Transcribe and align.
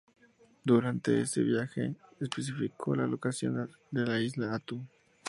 Durante 0.63 1.21
ese 1.21 1.43
viaje 1.43 1.95
especificó 2.19 2.95
la 2.95 3.05
localización 3.05 3.69
de 3.91 4.01
la 4.07 4.19
isla 4.19 4.55
Attu. 4.55 4.81